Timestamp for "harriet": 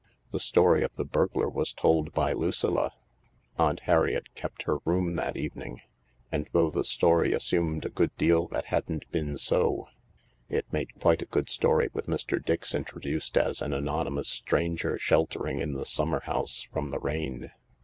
3.81-4.33